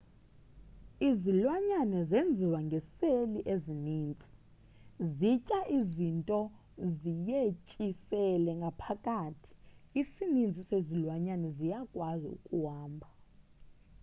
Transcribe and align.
izilwanyane 1.09 1.97
zenziwe 2.09 2.59
ngeseli 2.67 3.39
ezininzi 3.53 4.31
zitya 5.15 5.59
izinto 5.77 6.39
ziyetyisele 6.97 8.51
ngaphakathi 8.59 9.49
isininzi 10.01 10.61
sezilwanyane 10.69 11.47
ziyakwazi 11.57 12.25
ukuhamba 12.35 13.07